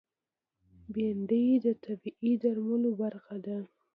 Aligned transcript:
بېنډۍ 0.93 1.47
د 1.65 1.67
طبعي 1.83 2.31
درملو 2.41 2.91
برخه 3.01 3.35
ده 3.45 3.57